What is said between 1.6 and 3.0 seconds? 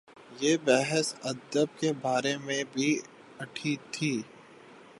کے بارے میں بھی